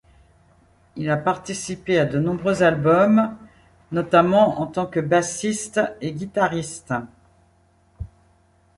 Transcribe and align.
Il 0.95 1.11
a 1.11 1.17
participé 1.17 1.99
à 1.99 2.05
de 2.05 2.17
nombreux 2.17 2.63
albums 2.63 3.37
notamment 3.91 4.59
en 4.59 4.65
tant 4.65 4.87
que 4.87 4.99
bassiste 4.99 5.79
et 6.01 6.11
guitariste. 6.13 6.91